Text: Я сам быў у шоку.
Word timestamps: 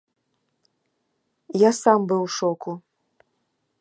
Я 1.67 1.71
сам 1.81 1.99
быў 2.13 2.21
у 2.29 2.33
шоку. 2.37 2.71